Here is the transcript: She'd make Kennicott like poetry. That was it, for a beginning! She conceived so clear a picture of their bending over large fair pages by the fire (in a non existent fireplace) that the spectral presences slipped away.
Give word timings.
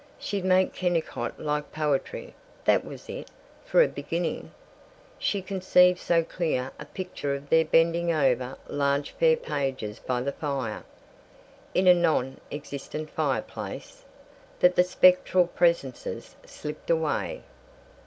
She'd 0.17 0.43
make 0.43 0.73
Kennicott 0.73 1.39
like 1.39 1.71
poetry. 1.71 2.33
That 2.65 2.83
was 2.83 3.07
it, 3.07 3.27
for 3.63 3.83
a 3.83 3.87
beginning! 3.87 4.49
She 5.19 5.43
conceived 5.43 5.99
so 5.99 6.23
clear 6.23 6.71
a 6.79 6.85
picture 6.85 7.35
of 7.35 7.49
their 7.51 7.65
bending 7.65 8.11
over 8.11 8.57
large 8.67 9.11
fair 9.11 9.37
pages 9.37 9.99
by 9.99 10.21
the 10.21 10.31
fire 10.31 10.85
(in 11.75 11.85
a 11.85 11.93
non 11.93 12.41
existent 12.51 13.11
fireplace) 13.11 14.03
that 14.59 14.75
the 14.75 14.83
spectral 14.83 15.45
presences 15.45 16.35
slipped 16.47 16.89
away. 16.89 17.43